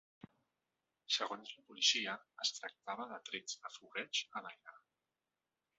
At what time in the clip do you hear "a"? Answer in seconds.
4.41-4.47